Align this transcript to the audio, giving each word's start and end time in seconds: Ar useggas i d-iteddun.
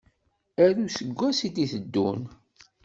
Ar 0.63 0.73
useggas 0.85 1.39
i 1.47 1.49
d-iteddun. 1.55 2.21